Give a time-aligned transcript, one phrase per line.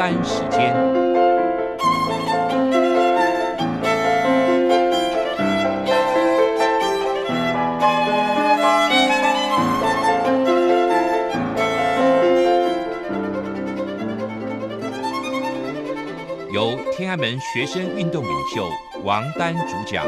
[0.00, 0.74] 单时间，
[16.50, 18.66] 由天安门学生运动领袖
[19.04, 20.06] 王丹主讲。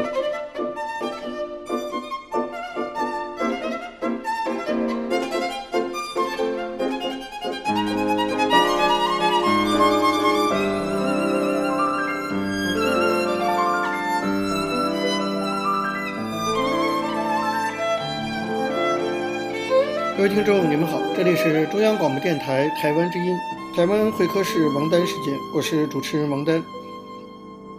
[20.33, 23.37] 听众，你们好，这里是中央广播电台台湾之音，
[23.75, 26.63] 台湾会客室王丹时间，我是主持人王丹。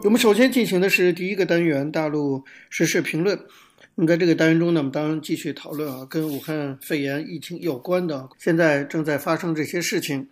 [0.04, 3.36] 我们首先进行的是第一个单元大陆时事评论。
[3.96, 10.28] 那么在这个单元中呢，我们当然继续讨论啊，跟武汉肺炎疫情有关的，现在正在发生这些事情。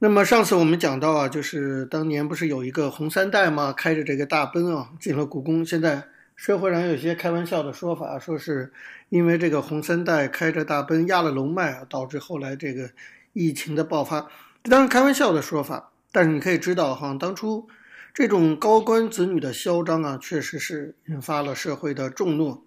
[0.00, 6.02] 那么上次我们讲到啊，就是当年不是有一个红三代嘛，开着这个大奔啊进了故宫，现在。
[6.42, 8.72] 社会上有些开玩笑的说法，说是
[9.10, 12.90] 因为这个红三代开着大奔压了龙脉啊，导致后来这个
[13.32, 14.28] 疫情的爆发。
[14.64, 17.68] 当然开玩笑的说法，但是你可以知道哈，当初
[18.12, 22.64] 这种高官子女的嚣张啊，确实是引发了社会的众怒。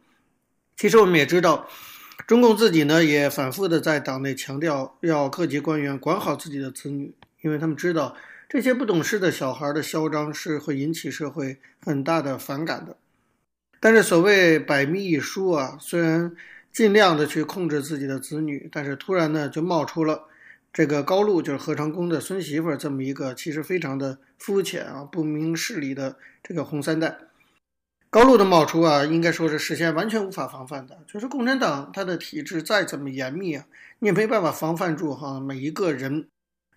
[0.78, 1.68] 其实我们也知道，
[2.26, 8.16] 中共自己呢也反复的在党内强调，要各级官员管好自己的子女，因为他们知道
[8.48, 12.96] 这些不懂事的小孩的嚣张是会引起社会很大的反感的。
[13.86, 16.36] 但是所谓百密一疏啊，虽然
[16.72, 20.24] 尽量的去控制自己的子女，但是突然呢就冒出了
[20.74, 27.16] 这个高露，就是何长工的孙媳妇这么一个其实非常的肤浅啊、不明事理的这个红三代。
[28.10, 30.98] 高露的冒出啊，应该说是事先完全无法防范的。
[31.06, 33.68] 就是共产党它的体制再怎么严密啊，
[34.00, 36.28] 你也没办法防范住哈每一个人。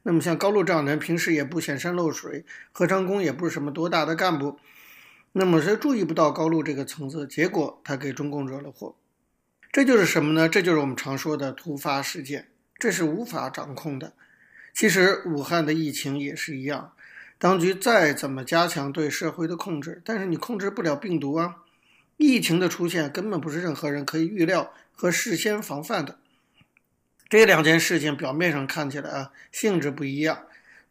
[0.03, 4.59] 那么像高露这样的人，平时也不显山露水，何长工也不是什么多大的干部。
[5.39, 8.97] 那么谁注意不到高露这个层次，结果他给中共惹了祸，
[9.71, 10.49] 这就是什么呢？
[10.49, 14.15] 这就是我们常说的突发事件，这是无法掌控的。
[14.75, 16.93] 其实武汉的疫情也是一样，
[17.39, 21.59] 当局再怎么加强对社会的控制，但是你控制不了病毒啊。
[22.17, 26.19] 疫情的出现根本不是任何人可以预料和事先防范的。
[27.29, 30.47] 这两件事情表面上看起来啊，性质不一样。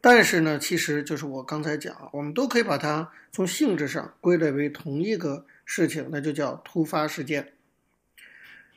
[0.10, 7.52] 但是呢，其实就是我刚才讲，我们都可以把它从性质上归类为同一个事情，那就叫突发事件。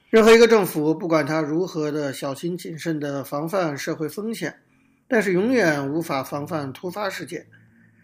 [0.08, 4.58] 任何一个政府，不管它如何的小心谨慎的防范社会风险，
[5.06, 7.47] 但是永远无法防范突发事件。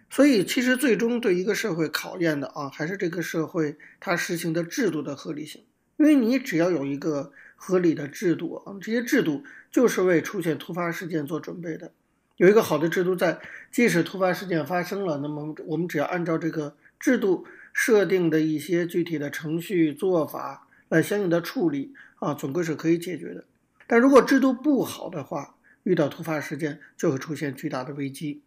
[0.09, 5.65] 所以，其实最终对一个社会考验的啊，还是这个社会它实行的制度的合理性。
[5.97, 11.91] 因为你只要有一个合理的制度啊，这些制度就是为出现突发事件做准备的。
[12.37, 13.39] 有一个好的制度在，
[13.71, 23.45] 即使突发事件发生了，那么我们只要按照这个制度设定的一些具体的程序做法来相应的处理啊，总归是可以解决的。
[23.87, 25.55] 但如果制度不好的话，
[25.85, 28.43] 遇到突发事件就会出现巨大的危机。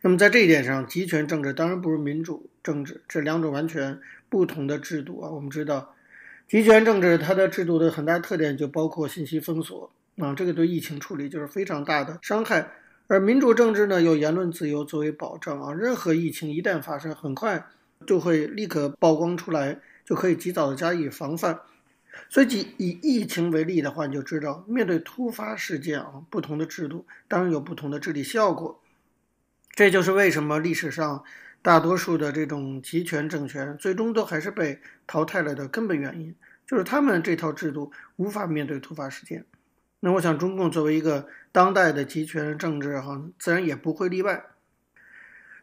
[0.00, 3.98] 那么在这一点上，集权政治当然不如民主政治，这两种完全
[4.28, 5.28] 不同的制度啊。
[5.28, 5.94] 我们知道，
[6.48, 12.70] 集权政治它的制度的很大特点就包括信息封锁啊，这个对疫情处理就是非常大的伤害。
[13.08, 17.66] 而民主政治呢，有言论自由作为保障啊，任何疫情一旦发生，很快
[18.04, 21.60] 就会立刻曝光出来，就可以及早的加以防范。
[22.28, 28.80] 所以，以疫情为例的话，你就知道，面对突发事件啊，不同的制度当然有不同的治理效果。
[29.70, 31.22] 这就是为什么历史上
[31.62, 36.34] 大多数的这种集权政权最终都还是被淘汰了的根本原因，
[36.66, 39.44] 就是他们这套制度无法面对突发事件。
[40.00, 44.44] 那我想，中共作为一个当代的集权政治，哈，自然也不会例外。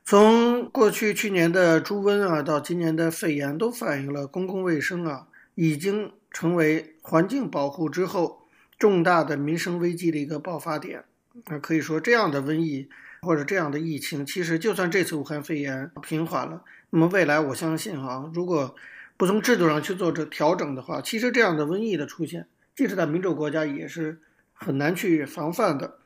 [0.03, 8.41] 从过去去年的猪瘟啊，到今年的肺炎，都反映了公共卫生啊，已经成为环境保护之后
[8.77, 11.05] 重大的民生危机的一个爆发点。
[11.45, 12.89] 那可以说，这样的瘟疫
[13.21, 18.75] 或者这样的疫情，其实就算这次武汉肺炎平缓了，那么未来我相信哈，如果
[19.15, 22.47] 不从制度上去做这调整的话，其实这样的瘟疫的出现。
[22.75, 24.19] 即使在民主国家也是
[24.63, 25.97] 很难去防范的。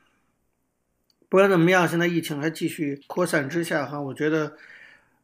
[1.28, 4.54] 不管怎么样，现在疫情还继续扩散之下，哈，我觉得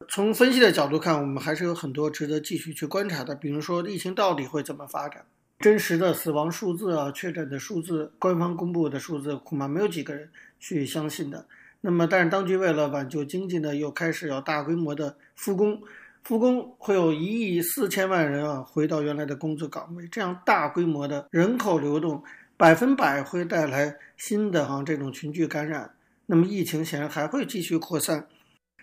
[0.08, 3.34] 从分析的角度看，我们还是有很多值得继续去观察的。
[3.34, 5.24] 比如说，疫情到底会怎么发展？
[5.58, 10.28] 真实的死亡数字啊，确诊的数字，官方公布的数字，恐怕没有几个人
[10.60, 11.46] 去相信的。
[11.80, 15.82] 那么，但是当局为了挽救经济呢，又开始要大规模的复工。
[16.22, 22.24] 复工会有一亿四千万人啊回到原来的工作岗位，这样大规模的人口流动，
[22.56, 25.94] 百分百会带来新的哈这种群聚感染，
[26.26, 28.28] 那么疫情显然还会继续扩散。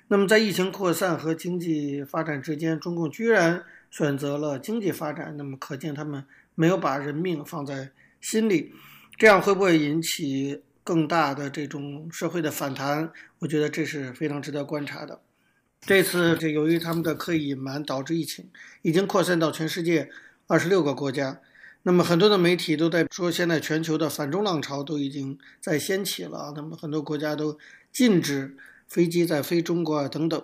[0.08, 7.90] 那么在疫情扩散和经济发展之间，中共居然选择了经济发展，那么可见他们没有把人命放在
[8.20, 8.74] 心里。
[9.18, 13.10] 这样会不会引起更大的这种社会的反弹？
[13.40, 15.22] 我觉得这是非常值得观察的。
[15.80, 18.50] 这次这由于他们的刻意隐瞒，导致疫情
[18.82, 20.10] 已经扩散到全世界
[20.48, 21.40] 二十六个国家。
[21.84, 26.54] 那么很多的媒体都在说，现在全球的反中浪潮都已经在掀起了。
[26.56, 27.58] 那么很多国家都
[27.92, 28.56] 禁止
[28.88, 30.44] 飞机在飞中国啊等等。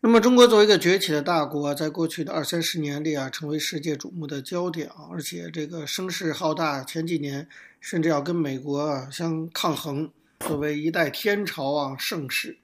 [0.00, 6.84] 那么中国作为一个崛起的大国，在过去的二三十年里啊，成为世界瞩目的焦点啊，而且这个声势浩大。
[6.84, 7.48] 前几年
[7.80, 10.08] 甚至要跟美国啊相抗衡，
[10.40, 12.58] 作为一代天朝啊盛世。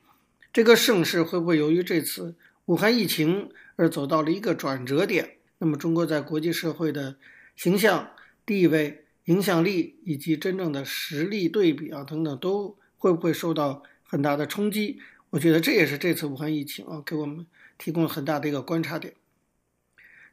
[0.52, 2.36] 这个盛世会不会由于这次
[2.66, 5.38] 武汉疫情而走到了一个转折点？
[5.58, 7.16] 那么中国在国际社会的
[7.56, 8.10] 形象、
[8.44, 14.98] 地位、影响力以及真正的实力对比啊，等等，都会不会受到很大的冲击？
[15.30, 17.46] 我觉得这也是这次武汉疫情啊，给我们
[17.78, 19.14] 提供了很大的一个观察点。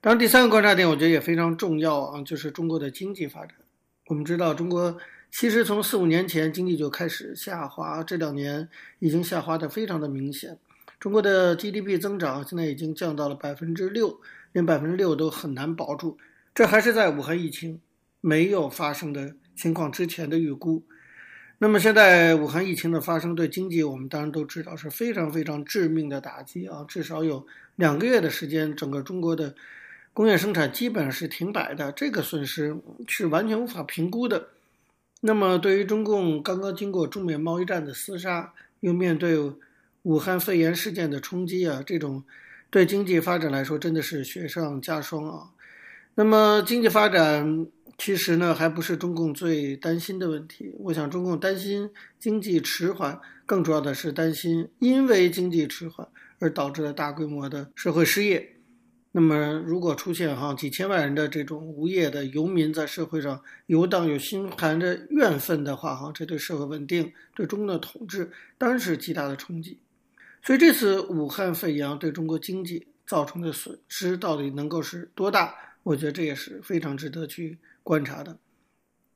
[0.01, 3.55] 当然，第三个观察点，我觉得也非常重要啊，就是中国的经济发展。
[4.07, 4.97] 我们知道，中国
[5.29, 8.67] 其实从四五年前经济就开始下滑，这两年
[8.99, 10.57] 已经下滑得非常的明显。
[10.99, 14.19] 中国的 GDP 增长现在已经降到了百分之六，
[14.51, 16.17] 连百分之六都很难保住。
[16.53, 17.79] 这还是在武汉疫情
[18.21, 20.83] 没有发生的情况之前的预估。
[21.61, 26.85] 那么现在武汉疫情的发生对经济，我们当然都知道是非常非常致命的打击啊！
[26.87, 27.45] 至少有
[27.75, 29.53] 两个月的时间，整个中国的
[30.13, 32.77] 工业生产基本上是停摆的，这个损失
[33.07, 34.47] 是完全无法评估的。
[35.19, 39.37] 那么对于中共刚刚经过中美贸易战的厮杀，又面对
[40.03, 42.23] 武汉肺炎事件的冲击啊，这种
[42.69, 45.49] 对经济发展来说真的是雪上加霜啊！
[46.15, 47.67] 那么经济发展
[47.99, 50.73] 其实呢，还不是中共最担心的问题。
[50.79, 56.07] 我想，中共担心经济迟缓，更主要的是担心因为经济迟缓
[56.39, 58.55] 而导致了大规模的社会失业。
[59.11, 69.77] 那么，如果出现哈几千万人的这种无业的游民在社会上游荡，有心含着怨愤的话，哈，这对社会稳定、对中共的统治当然是极大的冲击。
[70.41, 75.53] 所以，这次武汉肺炎对中国经济造成的损失到底能够是多大？
[75.83, 77.57] 我觉得这也是非常值得去
[77.89, 78.37] 观察的。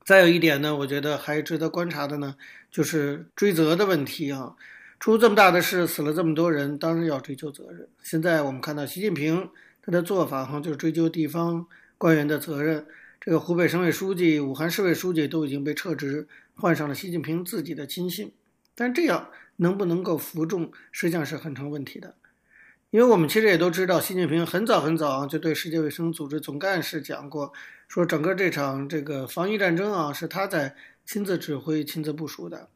[0.04, 2.36] 再有一点呢，我觉得还值得观察的呢，
[2.72, 4.56] 就是追责的问题啊。
[5.00, 7.88] 出这么大的事，死了这么多人，当然要追究责任。
[8.02, 9.48] 现在我们看到习近平
[9.84, 11.68] 他的做法哈，就是追究地方
[12.00, 12.88] 官员的责任。
[13.22, 18.34] 这个湖北省委书记、武汉市委书记都已经被撤职，换上了习近平自己的亲信。
[18.74, 22.16] 但这样能不能够服众，实际上是很成问题的。
[22.94, 27.51] 因为我们其实也都知道，习近平很早很早就对世界卫生组织总干事讲过，
[27.88, 32.69] 说整个这场这个防疫战争啊是他在亲自指挥、亲自部署的。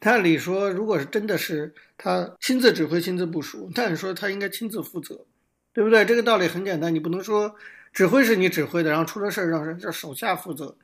[0.00, 5.24] 按理说，如果是真的是他亲自指挥、亲自部署，那你说他应该亲自负责，
[5.72, 6.04] 对不对？
[6.04, 7.54] 这个道理很简单，你不能说
[7.92, 10.76] 指挥是你指挥的，然后出了事儿让让手下负责。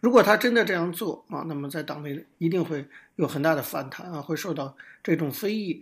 [0.00, 2.84] 如果他真的这样做啊，那么在党内一定会
[3.14, 5.80] 有很大的反弹啊，会受到这种非议。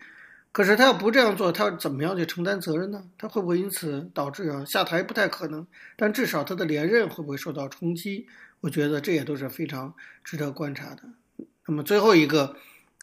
[0.54, 3.04] 可是他要不这样做，他要怎么样去承担责任呢？
[3.18, 5.02] 他会不会因此导致啊下台？
[5.02, 5.66] 不太可能，
[5.96, 8.24] 但至少他的连任会不会受到冲击？
[8.60, 9.92] 我觉得这也都是非常
[10.22, 11.02] 值得观察的。
[11.66, 12.54] 那么最后一个，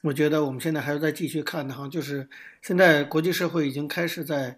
[0.02, 2.26] 我觉得我们现在还要再继续看的哈，就是
[2.62, 4.58] 现在国际社会已经开始在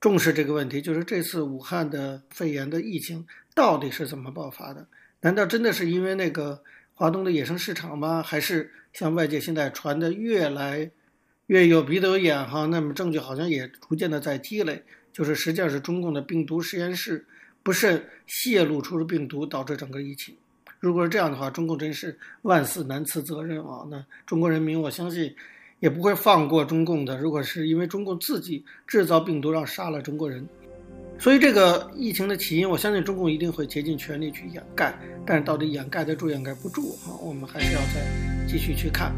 [0.00, 3.24] 重视这个问题，就是这次武汉的肺炎的疫情
[3.54, 4.84] 到底是怎么爆发的？
[5.20, 6.60] 难道真的是因为那个
[6.92, 8.20] 华东的野生市场吗？
[8.20, 10.90] 还是像外界现在传的越来？
[11.46, 17.24] 越有鼻子有眼哈，那么证据好像也逐渐的在积累，就是实际上是中共的病毒实验室
[17.62, 20.34] 不慎泄露出了病毒，导致整个疫情。
[20.80, 23.86] 如果是这样的话，中共真是万死难辞责任啊！
[23.90, 25.34] 那中国人民我相信
[25.80, 27.16] 也不会放过中共的。
[27.16, 30.46] 如果是因为中共自己制造病毒，让杀了中国人，
[31.18, 34.96] 所以这个疫情的起因，我相信中共一定会竭尽全力去掩盖。
[35.24, 39.14] 但是到底掩盖得住掩盖不住哈，我们还是要再继续去看。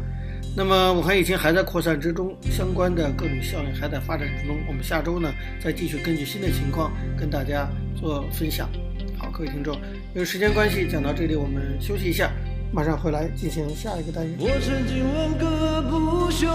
[0.55, 4.57] 那么武汉疫情还在扩散之中，相关的各种效应还在发展之中。
[4.67, 5.31] 我们下周呢，
[5.63, 8.69] 再继续根据新的情况跟大家做分享。
[9.17, 9.79] 好，各位听众，
[10.13, 12.31] 由于时间关系讲到这里，我们休息一下，
[12.73, 14.35] 马上回来进行下一个单元。
[14.37, 16.47] 我曾经问个不休，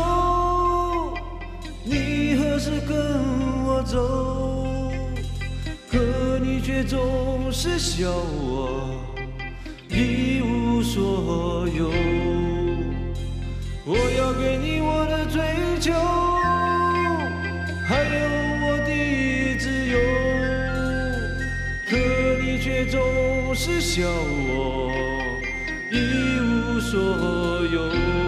[1.83, 2.97] 你何时跟
[3.65, 4.93] 我走？
[5.91, 9.01] 可你却总是笑我
[9.89, 12.34] 一无所有。
[13.87, 15.43] 我要给你我的追
[15.79, 15.93] 求，
[17.87, 18.17] 还有
[18.63, 19.99] 我的自由，
[21.87, 21.95] 可
[22.43, 24.91] 你却总是笑我
[25.91, 26.99] 一无所
[27.67, 28.24] 有。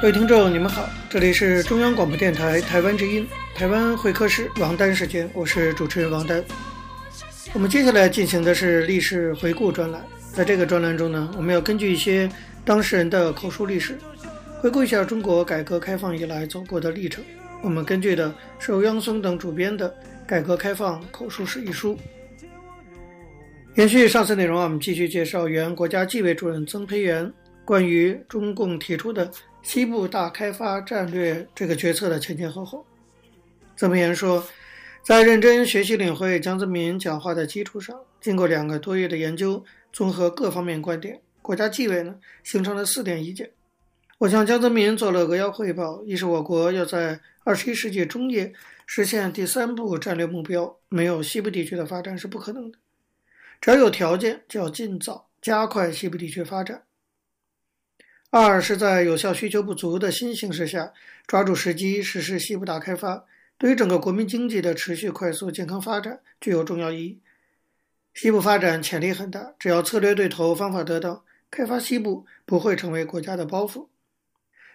[0.00, 3.26] 各位听众，你们好，这里是中央广播电台台湾之音，
[3.56, 6.40] 台湾会客室王丹时间，我是主持人王丹。
[7.52, 10.00] 我们接下来进行的是历史回顾专栏，
[10.32, 12.30] 在这个专栏中呢，我们要根据一些
[12.64, 13.98] 当事人的口述历史，
[14.60, 17.24] 回顾一下中国改革开放以来走过的历程。
[17.60, 19.90] 我们根据的是欧阳松等主编的
[20.28, 21.98] 《改革开放口述史》一书。
[23.74, 27.28] 延续上次内容啊，我们继续介绍原国家纪委主任曾培元
[27.64, 29.28] 关于中共提出的。
[29.68, 32.82] 西部大开发战略这个决策的前前后后，
[33.76, 34.42] 曾培元说，
[35.02, 43.50] 在认真学习领会江泽民讲话的基础上，经过两个多月的研究，综合各方面观点，国家纪委呢形成了四点意见。
[44.16, 48.50] 我向江泽民做了扼要汇报：一是我国要在二十一世纪中叶
[48.86, 52.78] 实现第三步战略目标，没有西部地区的发展是不可能的；
[53.60, 56.84] 只要有条件，就要尽早加快西部地区发展。
[58.30, 60.92] 二是在有效需求不足的新形势下，
[61.26, 63.24] 抓住时机实施西部大开发，
[63.56, 67.18] 对于整个国民经济的持续快速健康发展具有重要意义。
[68.12, 73.86] 西部发展潜力很大，只要策略对头、方法得当，开发西部不会成为国家的包袱。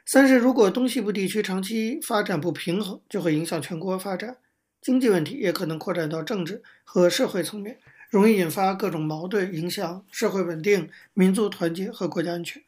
[0.04, 4.36] 三是如果东西部地区长期发展不平衡，就会影响全国发展，
[4.82, 7.78] 经济问题也可能扩展到政治和社会层面，
[8.10, 12.60] 容易引发各种矛盾，影响社会稳定、民族团结和国家安全。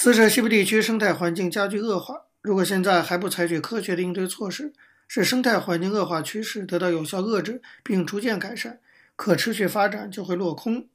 [0.00, 4.72] 四是西部地区生态环境加剧恶化，如果现在还不采取科学的应对措施，
[5.08, 8.78] 使生态环境恶化趋势得到有效遏制并逐渐改善，
[9.16, 10.86] 可持续发展就会落空。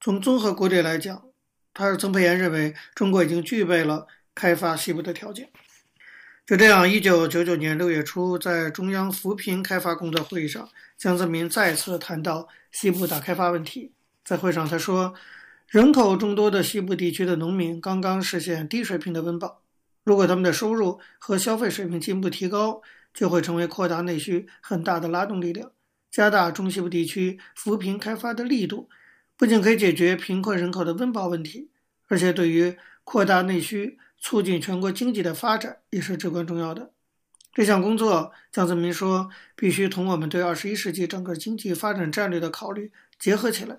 [0.00, 1.22] 从综合国力来讲，
[1.72, 5.48] 他是曾培元认为中国已经具备了开发西部的条件。
[6.44, 10.68] 就这样，一九九九年六月初，在中央扶贫开发工作会议上，
[10.98, 13.92] 江泽民再次谈到西部大开发问题。
[14.24, 15.14] 在会上，他说。
[15.72, 19.62] 人口众多的西部地区的农民刚刚实现低水平的温饱，
[20.04, 22.82] 如果他们的收入和消费水平进一步提高，
[23.14, 25.72] 就会成为扩大内需很大的拉动力量。
[26.10, 28.90] 加大中西部地区扶贫开发的力度，
[29.38, 31.70] 不仅可以解决贫困人口的温饱问题，
[32.06, 36.90] 而且对于扩大内需、促进全国经济的发展也是至关重要的。
[37.54, 43.78] 这项工作，江泽民说，必须同我们对二十一世纪整个经济发展战略的考虑结合起来。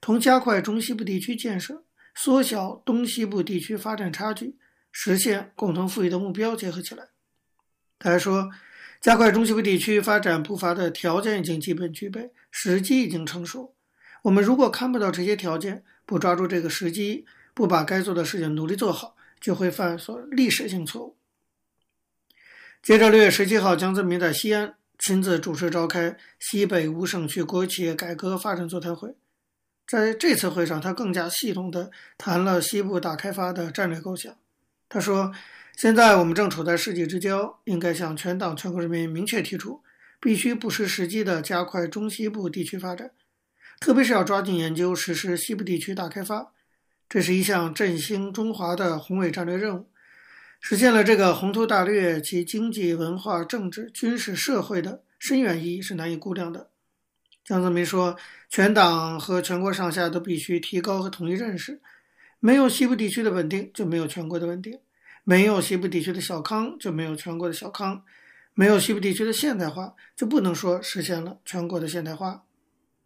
[0.00, 1.84] 同加快中西部地区建设、
[2.14, 4.56] 缩小东西部地区发展差距、
[4.92, 7.08] 实现共同富裕的目标结合起来。
[7.98, 8.50] 他还说，
[9.00, 13.74] 加快中西部地区发展步伐的条件已经基本具备，时机已经成熟。
[14.22, 17.24] 我们如果看不到这些条件，不抓住这个时机，
[17.54, 21.16] 不把该做的事情努力做好，就会犯所历史性错误。
[22.82, 29.14] 接着，六月十七号，江泽民在西安亲自主持召开西北五省区国有企业改革发展座谈会。
[29.86, 34.36] 在这次会上，他更加系统地谈了西部大开发的战略构想。
[34.88, 35.32] 他说
[35.76, 39.82] ：“现在我们正处在世纪之交，应该向全党全国人民明确提出，
[40.20, 43.12] 必须不失时机地加快中西部地区发展，
[43.78, 46.52] 特别是要抓紧研究实施西部地区大开发。
[47.08, 49.86] 这是一项振兴中华的宏伟战略任务。
[50.60, 56.70] 实现了这个宏图大略，其经济、文化、政治、军事、社会的深远意义是难以估量的。”
[57.46, 58.16] 江泽民说
[58.50, 61.80] ：“全党和全国上下都必须提高和统一认识，
[62.40, 64.74] 没有西部地区的稳定，就没有全国的稳定；
[65.22, 68.02] 没有西部地区的小康，就没有全国的小康；
[68.54, 72.42] 没有西部地区的现代化，就不能说实现了全国的现代化。”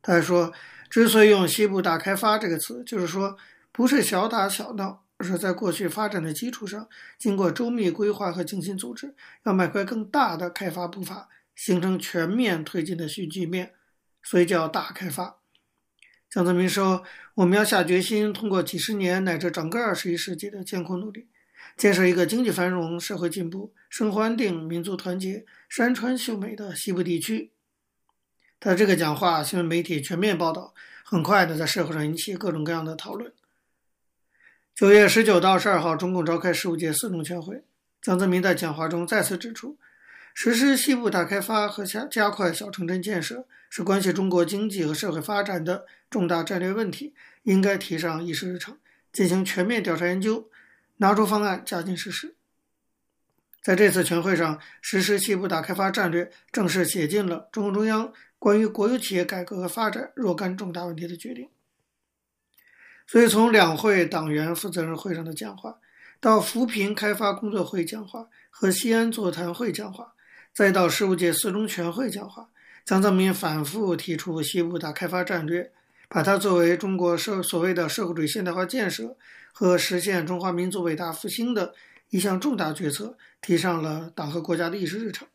[0.00, 0.50] 他还说
[0.88, 3.36] ：“之所以用‘西部大开发’这个词，就是说，
[3.72, 13.72] 不是小打小闹，而是在过去发展的基础上，经过周密规划和精心组织，要迈开更大的开发步伐，形成全面推进的新局面。”
[14.22, 15.38] 所以叫大开发。
[16.28, 17.02] 江泽民说
[17.34, 21.28] ：“我们要下决心，通过几十年乃至整个二十一世纪的艰苦努力，
[21.76, 27.50] 建设一个经济繁荣、社会进步、生活安定、民族团结、山川秀美的西部地区。”
[28.60, 33.32] 他这个讲话，新闻媒体全面报道，很快的在社会上引起各种各样的讨论。
[34.74, 37.64] 九月十九到二十二号，中共召开十五届四中全会，
[38.00, 39.76] 江泽民在讲话中再次指出。
[40.32, 48.76] 实施西部大开发和加加快小城镇建设是关系中国经济和社会发展的重大战略问题，应该提上议事日程，
[49.12, 50.50] 进行全面调查研究，
[50.98, 52.34] 拿出方案加紧实施。
[53.62, 61.48] 在这次全会上，实施西部大开发战略正式写进了中共中央关于国有企业改革和发展若干重大问题的决定。
[63.06, 65.78] 所以，从两会党员负责人会上的讲话，
[66.20, 70.14] 到扶贫开发工作会讲话和西安座谈会讲话。
[70.52, 72.48] 再到十五届四中全会讲话，
[72.90, 75.70] 江泽民反复提出西部大开发战略，
[76.08, 79.16] 把它作为中国社所谓的社会主义现代化建设
[79.52, 81.72] 和实现中华民族伟大复兴的
[82.08, 85.28] 一项重大决策提上了党和国家的议事日程。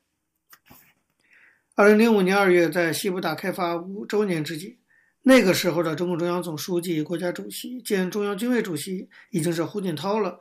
[1.76, 4.78] 二零零五年二月，在西部大开发五周年之际，
[5.22, 10.38] 那个时候的中共中央总书记、国家主席兼中央军委主席已经是胡锦涛了。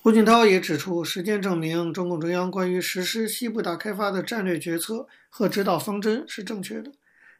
[0.00, 6.92] 胡锦涛也指出，实践证明中共中央关于实施西部大开发的战略决策和指导方针是正确的，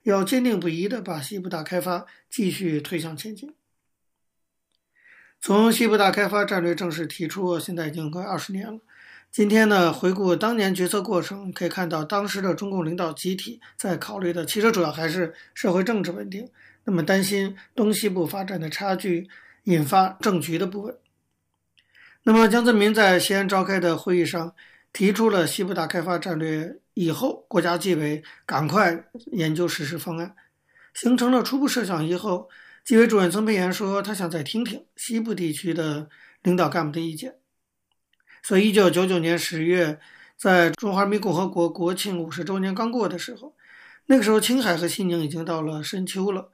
[0.02, 3.54] 要坚定不移地把西部大开发继续推向前进。
[5.40, 8.80] 从西部大开发战略正式提出，现在已经快二十年了。
[9.30, 16.50] 今天呢，回顾当年决策过程，可以看到当时的中共领导集体在考虑的其实主要还是社会政治稳定，
[16.84, 19.28] 那么担心东西部发展的差距
[19.64, 20.98] 引发政局的不稳。
[22.28, 24.54] 那么江泽民在西安召开的会议上
[24.92, 30.36] 提出了西部大开发战略以后，国家纪委赶快研究实施方案，
[30.92, 32.50] 形成了初步设想以后。
[32.84, 36.10] 纪委主任曾培炎说：“他想再听听西部地区的
[36.42, 37.36] 领导干部的意见。”
[38.44, 39.98] 所以，一九九九年十月，
[40.36, 43.56] 在中华人民共和国国庆五十周年刚过的时候，
[44.04, 46.50] 那个时候青海和西宁已经到了深秋了。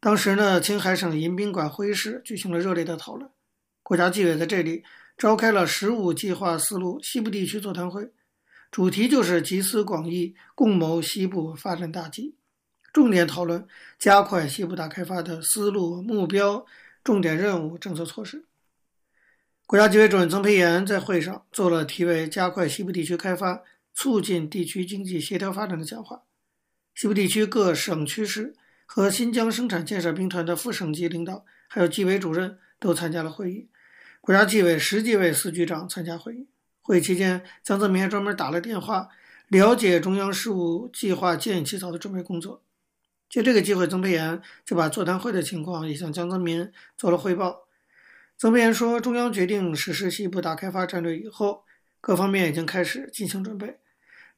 [0.00, 3.30] 当时呢，青海省迎宾馆会议室举行了热烈的讨论，
[3.82, 4.82] 国家纪委在这里
[5.20, 8.10] 召开了“十五计划思路”西部地区座谈会，
[8.70, 12.36] 主题就是集思广益，共谋西部发展大计。
[12.90, 16.64] 重点讨论加快西部大开发的思路、目标、
[17.04, 18.46] 重点任务、政策措施。
[19.66, 23.62] 国家纪委主任曾培炎在会上做了题为“加快西部地区开发，
[23.92, 26.22] 促进地区经济协调发展”的讲话。
[26.94, 28.54] 西部地区各省区市
[28.86, 33.68] 和新疆生产建设兵团的副省级领导，还有纪委主任都参加了会议。
[34.22, 36.46] 国家纪委十几位司局长参加会议。
[36.82, 39.08] 会议期间，江泽民还专门打了电话，
[39.48, 42.62] 了解中央事务计划建议起草的准备工作。
[43.30, 47.66] 借这个机会，曾培炎就把座谈会的情况也向江泽民做了汇报。
[48.36, 51.64] 曾培炎说，中央决定实施西部大开发战略以后，
[52.02, 53.78] 各方面已经开始进行准备。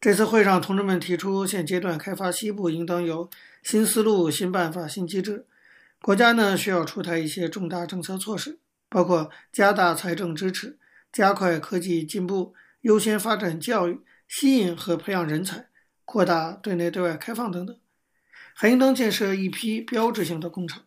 [0.00, 3.28] 这次会上，同志们提出，现阶段开发西部应当有
[3.64, 5.46] 新思路、新办法、新机制。
[6.00, 8.58] 国家呢，需要出台一些重大政策措施，
[8.92, 10.78] 包括加大财政支持、
[11.10, 15.68] 加快科技进步、优先发展教育、吸引和培养人才、
[16.04, 17.74] 扩大对内对外开放等等。
[18.52, 20.82] 还应当建设一批标志性的工程。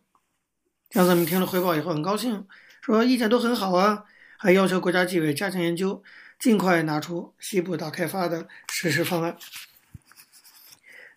[0.88, 2.46] 江泽民听了汇报以后很高兴，
[2.80, 4.04] 说意见都很好啊，
[4.38, 6.00] 还要求国家纪委加强研究，
[6.38, 9.36] 尽快拿出西部大开发的实施方案。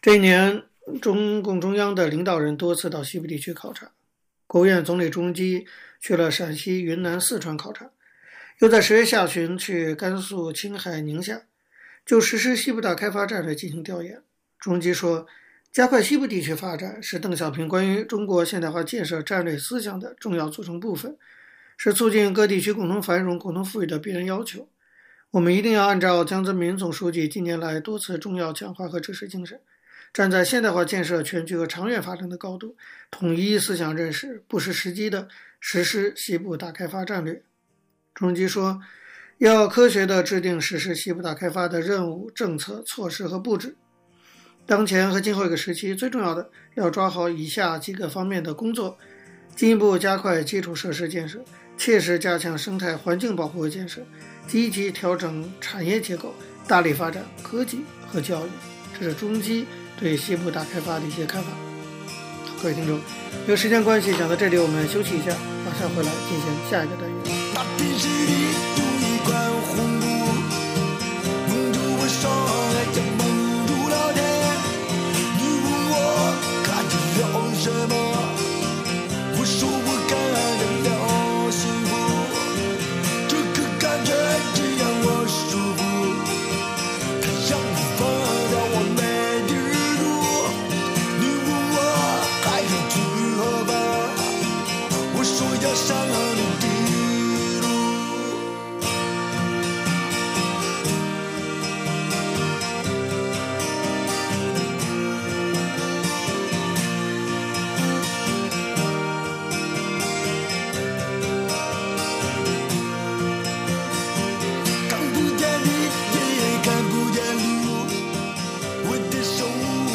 [0.02, 0.64] 这一年，
[1.00, 3.92] 中共中央的领导人多次到西部地区考察，
[4.48, 5.68] 国务院总理朱镕基
[6.00, 7.92] 去了陕西、云南、四川考察，
[8.60, 11.44] 又在十月下旬去甘肃、青海、宁夏，
[12.06, 14.22] 就实施西部大开发战略进行调研。
[14.60, 15.28] 朱镕基说。
[15.72, 21.16] 加快西部地区发展是邓小平关于中国现代化建设战略思想的重要组成部分，
[21.78, 24.68] 是促进各地区共同繁荣、共同富裕的必然要求。
[25.30, 29.62] 我们一定要按照江泽民总书记近年来多次重要讲话和指示精神，
[30.12, 32.76] 站在现代化建设全局和长远发展的高度，
[33.12, 35.28] 统一思想认识，不失时机地
[35.60, 37.44] 实施西部大开发战略。
[38.14, 38.82] 朱镕基说，
[39.38, 43.76] 要科学地制定实施西部大开发的任务、政策、措施和布置。
[44.66, 48.98] 当前和今后一个时期，最重要的要抓好以下几个方面的工作：
[49.56, 51.44] 进一步加快基础设施建设，
[51.78, 54.06] 切实加强生态环境保护和建设，
[54.48, 56.36] 积极调整产业结构，
[56.68, 58.50] 大力发展科技和教育。
[59.00, 59.66] 这是中基
[59.98, 61.69] 对西部大开发的一些看法。
[62.62, 63.00] 各位听众，
[63.48, 65.32] 由于时间关系，讲到这里，我们休息一下，
[65.66, 68.19] 马上回来进行下一个单元。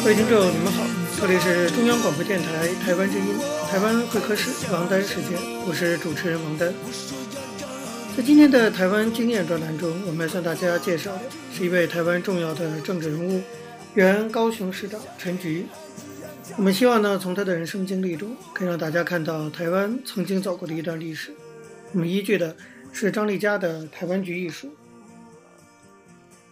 [0.05, 0.85] 各位听众，你们好，
[1.19, 3.25] 这里是中央广播电台台湾之音，
[3.67, 5.31] 台湾会客室王丹时间，
[5.67, 6.71] 我是主持人王丹。
[8.15, 13.41] 在今天的台湾经验专栏中，我们要向大家介绍的是一位台湾重要的政治人物，
[13.95, 15.65] 原高雄市长陈菊。
[16.55, 21.31] 我们希望呢，从他的人生经历中，可以让大家看到台湾曾经走过的一段历史。
[21.93, 22.55] 我们依据的
[22.93, 24.67] 是张丽佳的《台湾局艺术》。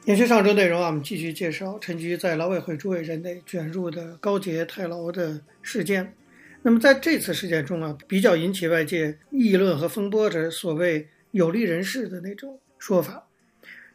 [0.05, 6.13] 延续上周内容啊，我们继续介绍陈菊在劳委会诸委人内卷入的高捷太劳的事件。
[6.61, 13.29] 那么在这次事件中啊，比较引起外界议论和风波的所谓有利人士的那种说法，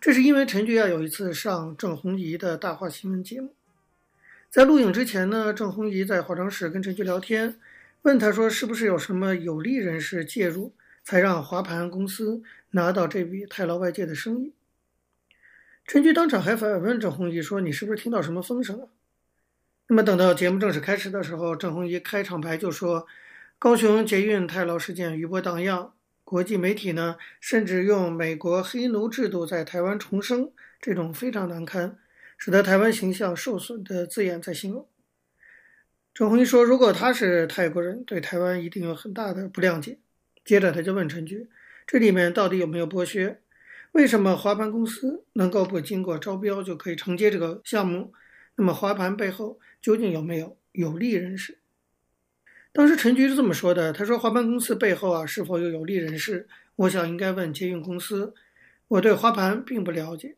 [0.01, 3.55] 这是因为陈菊啊有一次上郑弘仪的大话新闻节目，
[4.49, 7.57] 在录影之前呢，郑弘仪在化妆室跟陈菊聊天，
[8.01, 10.73] 问他说是不是有什么有利人士介入，
[11.05, 14.55] 才让华盘公司拿到这笔太劳外借的生意。
[15.89, 18.89] 陈菊当场还反问郑弘一说：“你是不是听到什么风声啊？”
[19.89, 23.07] 那么等到节目正式开始的时候，郑弘一开场白就说
[23.59, 31.97] ：“高雄捷运太劳事件余波荡漾，国际媒体呢甚至用‘美国黑奴制度在台湾重生’这种非常难堪、
[32.37, 34.87] 使得台湾形象受损的字眼在形容。”
[36.13, 39.97] 郑弘一说：“如果他是泰国人，对台湾一定有很大的不谅解。”
[40.45, 41.49] 接着他就问陈菊
[41.89, 43.41] ：“这里面到底有没有剥削？
[43.99, 48.13] 为什么华盘公司能够不经过招标就可以承接这个项目？
[48.55, 51.59] 那么华盘背后？”究竟有没有有利人士？
[52.73, 56.47] 当时陈局是这么说的：“他说华盘公司背后啊，是否有有利人士？
[56.77, 58.35] 我想应该问捷运公司。
[58.87, 60.37] 我对华盘并不了解。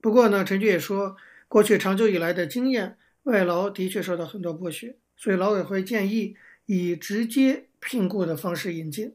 [0.00, 1.16] 不过呢，陈局也说，
[1.48, 9.14] 过去长久以来的经验，外劳的确受到很多剥削，所以劳委会建议以直接聘雇的方式引进。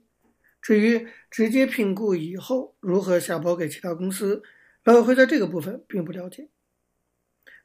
[0.65, 4.41] 至于直接聘雇以后如何下包给其他公司，
[4.83, 6.49] 老委会在这个部分并不了解。”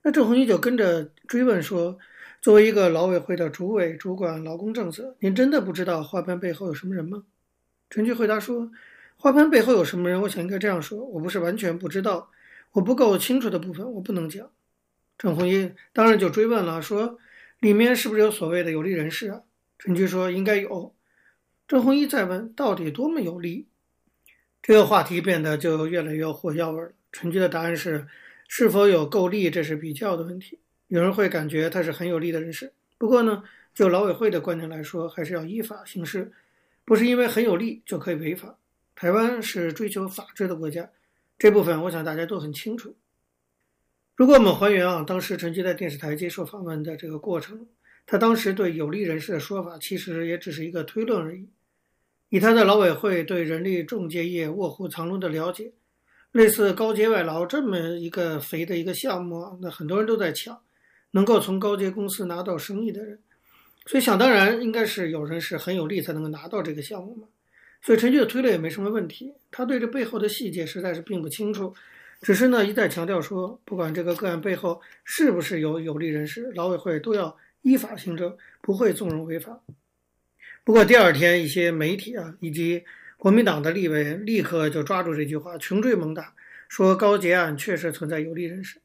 [0.04, 1.98] 那郑红英就跟着追问说
[2.42, 7.24] ：“作为一个劳委会的主委，主管劳工政策，您真的不知道花盘背后有什么人吗？”
[7.88, 8.70] 陈菊回答说
[9.16, 10.20] ：“花盘背后有什么人？
[10.20, 12.30] 我想应该这样说，我不是完全不知道，
[12.72, 14.50] 我不够清楚的部分我不能讲。”
[15.16, 17.18] 郑红英当然就追问了，说
[17.60, 19.40] ：“里面是不是有所谓的有利人士啊？”
[19.80, 20.94] 陈菊说：“应该有。”
[21.70, 23.68] 郑弘仪再问：“到底多么有利？”
[24.60, 26.90] 这个话题变得就越来越火药味了。
[27.12, 28.08] 陈菊的答案是。
[28.52, 30.58] 是否有够利，这是比较的问题。
[30.88, 36.32] 有人会感觉他是很有利的人士，不过呢，就劳委会的观点来说，还是要依法行事，
[36.84, 38.58] 不是因为很有利就可以违法。
[38.96, 40.90] 台湾是追求法治的国家，
[41.38, 42.96] 这部分我想大家都很清楚。
[44.16, 47.68] 如果我们还原啊，当时陈菊在电视台接受访问的这个过程，
[48.04, 51.48] 他当时对有利人士的说法，其实也只是一个推论而已。
[52.30, 55.72] 以他在劳委会对人力仲介业卧虎藏龙的了解。
[56.32, 60.56] 类似高阶外劳这么一个肥的一个项目，那很多人都在抢，
[61.10, 63.18] 能够从高阶公司拿到生意的人，
[63.84, 67.26] 所以想当然应该是有人是很有利才能够拿到这个项目嘛。
[67.82, 71.74] 所以陈菊的推论也没什么问题，他对这背后的细节实在是并不清楚，
[72.22, 79.60] 只是呢一再强调说，不管这个个案背后是不是有有利人士，劳委会都要依法行政，不会纵容违法。
[80.64, 82.84] 不过第二天一些媒体啊以及。
[83.20, 86.32] 国民党的立委立刻就抓住这句话，穷追猛打，
[86.70, 88.80] 说高捷案确实存在有利人士。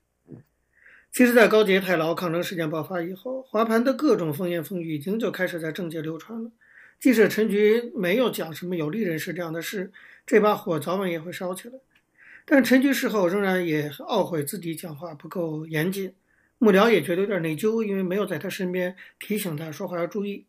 [1.09, 6.51] 其实，在高捷太劳抗争事件爆发以后，华盘的各种风言风语已经就开始在政界流传了。
[6.99, 9.89] 即使陈菊没有讲什么有利人士这样的事，
[10.27, 11.75] 这把火早晚也会烧起来。
[12.43, 16.13] 但陈菊事后仍然也懊悔自己讲话不够严谨，
[16.57, 20.45] 幕僚也觉得有点内疚，因为没有在他身边提醒他说话要注意。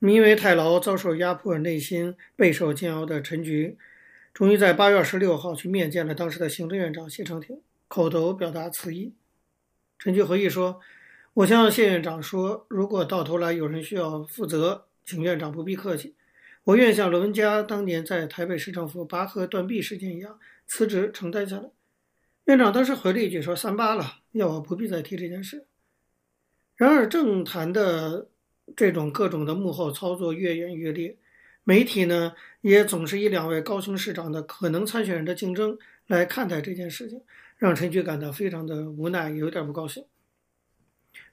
[0.00, 3.78] 因为太劳遭受压迫，内心备受煎熬的陈菊，
[4.34, 9.14] 终于在八月二十六号去面见了当时的行政院长谢长廷，口头表达辞意。
[9.98, 10.80] 陈菊回忆说
[11.32, 16.14] ：“我向谢院长说，如果到头来有人需要负责，请院长不必客气。
[16.64, 21.70] 我愿像罗文嘉当年在台北市政府拔河断臂事件一样，辞职承担下来。”
[22.44, 25.66] 院长当时回了一句说：“三八了，要我不必再提这件事。”
[26.76, 28.28] 然而政坛的。
[28.74, 31.16] 这种各种的幕后操作越演越烈，
[31.62, 37.22] 媒体呢也总是以两位高雄市长的可能参选人的竞争来看待这件事情，
[37.58, 40.04] 让陈菊感到非常的无奈，有点不高兴。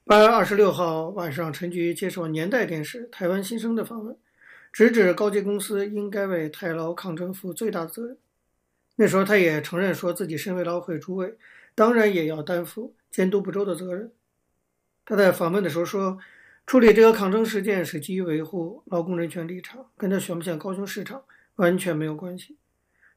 [0.05, 4.15] 八月二十六号晚上，陈菊接受年代电视《台湾新生》的访问，
[4.71, 8.17] 直指高捷公司应该为泰劳抗争负最大的责任。
[8.95, 11.35] 那时候，他也承认说自己身为劳会主委，
[11.73, 14.11] 当然也要担负监督不周的责任。
[15.05, 16.19] 他在访问的时候说。
[16.65, 21.23] 处理这个抗争事件是基于维护劳工人权立场，跟他选不选高雄市长
[21.55, 22.57] 完全没有关系。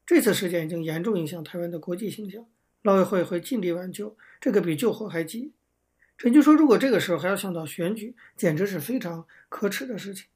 [0.05, 2.45] 这次事件已经严重影响台湾的国际形象，
[2.83, 5.53] 劳委会会尽力挽救，这个比救火还急。
[6.17, 10.27] 陈菊说，如果这个时候还要想到选举，简直是非常可耻的事情。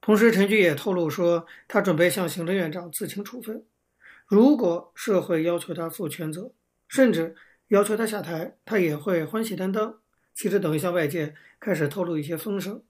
[0.00, 3.64] 同时，陈菊也透露说，他准备向行政院长自请处分，
[4.26, 6.52] 如果社会要求他负全责，
[6.88, 7.34] 甚至
[7.68, 10.00] 要求他下台，他也会欢喜担当。
[10.36, 12.82] 其实等于向外界开始透露一些风声。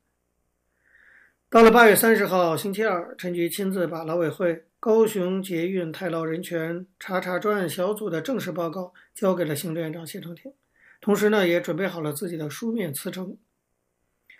[1.48, 10.52] 到了八月三十号星期二，陈菊亲自把劳委会、高雄捷运太劳人权查查专案小组的正式报告交给了行政院长谢长廷，
[11.00, 13.36] 同时呢，也准备好了自己的书面辞呈。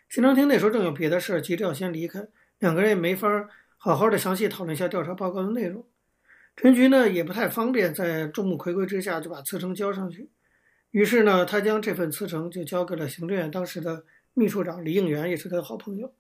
[0.09, 2.27] 谢长廷那时候正有别的事，急着要先离开，
[2.59, 5.87] 两个人也没法好好的详细讨论一下调查报告的内容。
[6.57, 10.29] 陈菊呢也不太方便在众目睽睽之下就把辞呈交上去，
[10.97, 16.15] 于是呢，他将这份辞呈就交给了行政院当时的秘书长李应元，也是他的好朋友。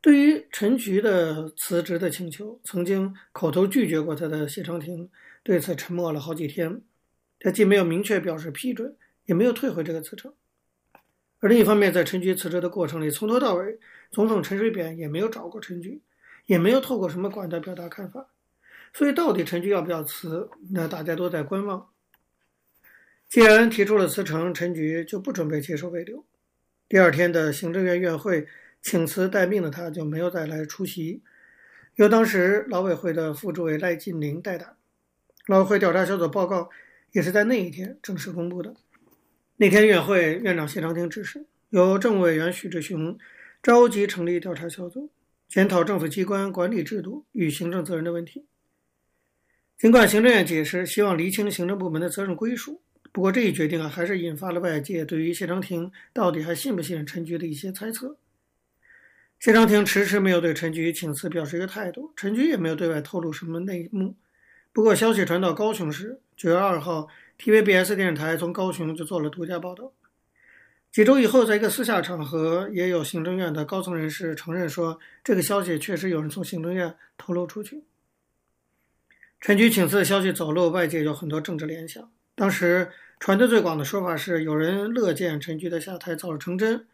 [0.00, 5.10] 对于陈菊的辞职的请求，曾经口头拒绝过他的谢长廷
[5.42, 6.80] 对此沉默了好几天，
[7.40, 8.94] 他既没有明确表示批准，
[9.26, 10.32] 也没有退回这个辞呈。
[11.40, 13.80] 而另一方面，在陈菊辞职的过程里，从头到尾，
[14.12, 16.00] 总统陈水扁也没有找过陈菊，
[16.46, 18.28] 也没有透过什么管道表达看法。
[18.94, 20.48] 所以，到底陈菊要不要辞？
[20.70, 21.89] 那大家都在观望。
[23.30, 26.26] 既然提出了辞呈，陈菊就不准备接受慰留。
[26.88, 28.48] 第二天的行政院院会，
[28.82, 31.22] 请辞待命的他就没有再来出席，
[31.94, 34.76] 由当时劳委会的副主委赖进林代打。
[35.46, 36.70] 劳委会调查小组报告
[37.12, 38.74] 也是在那一天正式公布的。
[39.58, 43.16] 那天院会，院长谢长廷指示，由政务委员许志雄
[43.62, 45.08] 召集成立调查小组，
[45.48, 48.44] 检讨政府机关管理制度与行政责任的问题。
[49.78, 58.16] 尽管行政院解释希望厘清行政部门的责任归属，不过这一决定啊，还是引发了外界对于谢长廷到底还信不信任陈菊的一些猜测。
[59.40, 64.14] 谢长廷迟迟没有对陈菊请辞表示一个态度，陈菊也没有对外透露什么内幕。
[64.72, 69.92] 不过消息传到高雄时，九月二号，TVBS 电视台从高雄就做了独家报道。
[70.92, 77.82] 几周以后，在一个私下场合，也有行政院的高层人士承认说，这个消息确实有人从行政院透露出去。
[79.40, 82.12] 陈菊请辞的消息走漏，外界有很多政治联想。
[82.40, 86.86] 当时传得最广的说法是，有人乐见陈菊的下台早日成真，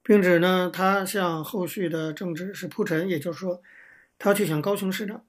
[0.00, 3.60] 并指呢他向后续的政治是铺陈，也就是说，
[4.16, 5.24] 他去想高雄市长。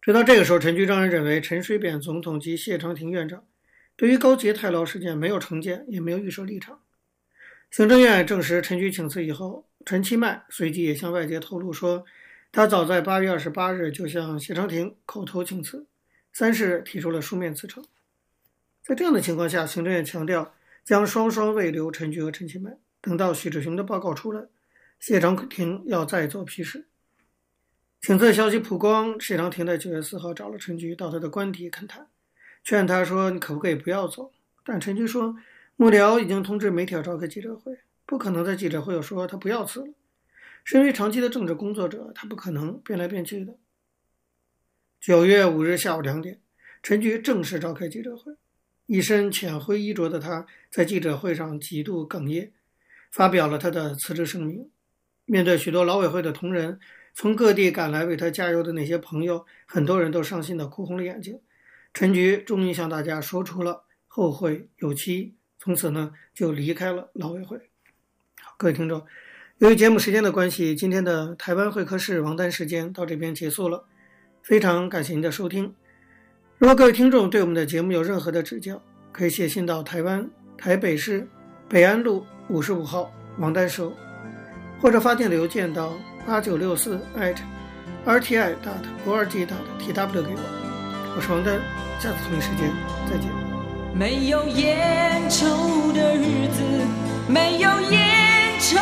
[0.00, 3.44] 直到这个时候，陈菊仍然认为陈水扁总统及谢长廷院长
[3.94, 6.80] 对于高捷太劳事件没有成见，也没有预设立场。
[7.70, 12.06] 行政院证实陈菊请辞以后，陈其迈随即也向外界透露说。
[12.50, 15.86] 他早在八月二十八日就向谢长廷口头请辞，
[16.32, 17.84] 三十提出了书面辞呈。
[18.84, 24.46] 在这样的情况下，行政院强调将双双慰留陈菊和陈其迈，等到许志雄的报告出来，
[24.98, 26.86] 谢长廷要再做批示。
[28.00, 32.08] 请辞消息曝光，谢长廷在九月四号找了陈菊到他的官邸恳谈，
[32.64, 34.32] 劝他说：“你可不可以不要走？”
[34.66, 35.36] 但陈菊说
[35.76, 39.86] ：“幕僚已经通知媒体要召开记者会，不可能在记者会有说他不要辞了。”
[40.64, 43.56] 身为长期的政治工作者，他不可能变来变去的。
[45.00, 46.40] 九月五日下午两点，
[46.82, 48.32] 陈菊正式召开记者会。
[48.92, 52.52] 一身浅灰衣着的他，在记者会上几度哽咽，
[53.10, 54.68] 发表了他的辞职声明。
[55.24, 56.78] 面对许多劳委会的同仁，
[57.14, 61.40] 从各地赶来为他加油的那些朋友，很多人都伤心的哭红了眼睛。
[61.94, 67.56] 陈菊终于向大家说出了后会有期，从此呢就离开了劳委会。
[68.42, 69.02] 好，各位听众。
[69.56, 73.86] 由于节目时间的关系，今天的台湾会客室王丹时间到这边结束了。
[74.42, 75.74] 非常感谢您的收听。
[76.62, 80.24] 如果各位听众对我们的节目有任何的指教，可以写信到台湾
[80.56, 81.26] 台北市
[81.68, 83.92] 北安路五十五号王丹收，
[84.80, 85.92] 或者发电邮件到
[86.24, 87.00] 八九六四
[88.06, 90.38] @rti dot org dot tw 给我。
[91.16, 91.60] 我是王丹，
[91.98, 92.70] 下次同一时间
[93.10, 93.28] 再见。
[93.92, 96.62] 没有烟抽的日子，
[97.26, 98.78] 没有烟抽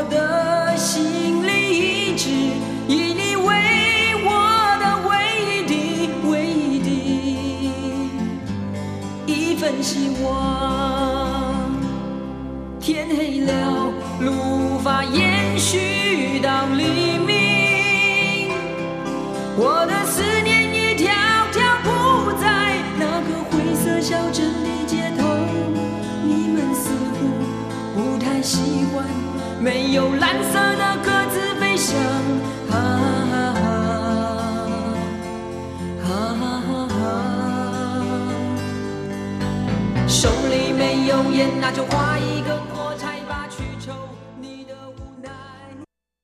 [0.00, 1.50] 我的心里
[2.08, 2.30] 一直
[2.88, 3.52] 以你为
[4.24, 4.30] 我
[4.80, 5.12] 的唯
[5.44, 5.74] 一的、
[6.30, 6.88] 唯一的
[9.26, 11.70] 一份希望。
[12.80, 13.52] 天黑了，
[14.20, 15.04] 路无法
[29.62, 31.94] 没有蓝色的鸽子飞翔。
[32.70, 32.74] 哈
[33.30, 33.52] 哈
[36.02, 36.08] 哈
[36.40, 36.98] 哈哈，
[40.08, 42.09] 手里没有烟，那就花。